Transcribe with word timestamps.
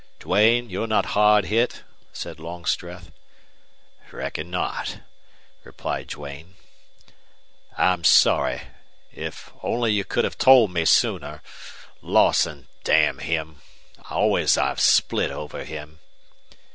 "Duane, 0.17 0.67
you're 0.67 0.87
not 0.87 1.05
hard 1.13 1.45
hit?" 1.45 1.83
said 2.11 2.39
Longstreth. 2.39 3.11
"Reckon 4.11 4.49
not," 4.49 4.97
replied 5.63 6.07
Duane. 6.07 6.55
"I'm 7.77 8.03
sorry. 8.03 8.61
If 9.13 9.53
only 9.61 9.93
you 9.93 10.03
could 10.03 10.23
have 10.23 10.39
told 10.39 10.73
me 10.73 10.85
sooner! 10.85 11.43
Lawson, 12.01 12.67
damn 12.83 13.19
him! 13.19 13.61
Always 14.09 14.57
I've 14.57 14.79
split 14.81 15.29
over 15.29 15.63
him!" 15.63 15.99